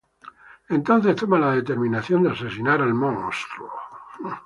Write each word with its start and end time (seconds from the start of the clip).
Entonces 0.69 1.15
toma 1.15 1.37
la 1.37 1.51
determinación 1.51 2.23
de 2.23 2.31
asesinar 2.31 2.81
al 2.81 2.95
monstruo. 2.95 3.69